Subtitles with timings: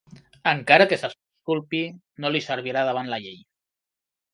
[0.51, 1.85] Encara que s'exculpi,
[2.25, 3.41] no li servirà davant la llei.